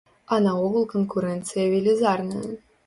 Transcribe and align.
А 0.35 0.39
наогул 0.45 0.87
канкурэнцыя 0.95 1.71
велізарная. 1.77 2.45